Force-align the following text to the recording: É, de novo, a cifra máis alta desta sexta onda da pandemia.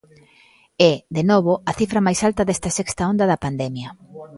É, 0.91 0.93
de 1.15 1.23
novo, 1.31 1.51
a 1.69 1.71
cifra 1.79 2.05
máis 2.07 2.19
alta 2.27 2.47
desta 2.47 2.69
sexta 2.77 3.07
onda 3.11 3.25
da 3.31 3.41
pandemia. 3.45 3.89